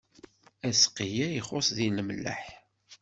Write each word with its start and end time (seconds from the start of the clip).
Aseqqi-a 0.67 1.27
ixuṣṣ 1.39 1.67
deg 1.77 1.91
lemleḥ. 1.97 2.43